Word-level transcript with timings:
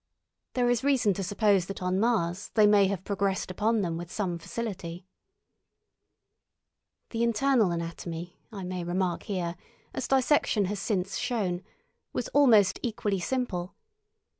There 0.53 0.67
is 0.67 0.83
reason 0.83 1.13
to 1.13 1.21
suppose 1.23 1.67
that 1.67 1.83
on 1.83 1.99
Mars 1.99 2.49
they 2.55 2.65
may 2.65 2.87
have 2.87 3.03
progressed 3.03 3.51
upon 3.51 3.81
them 3.81 3.97
with 3.97 4.11
some 4.11 4.39
facility. 4.39 5.05
The 7.11 7.21
internal 7.21 7.69
anatomy, 7.69 8.39
I 8.51 8.63
may 8.63 8.83
remark 8.83 9.21
here, 9.25 9.55
as 9.93 10.07
dissection 10.07 10.65
has 10.65 10.79
since 10.79 11.19
shown, 11.19 11.61
was 12.13 12.29
almost 12.29 12.79
equally 12.81 13.19
simple. 13.19 13.75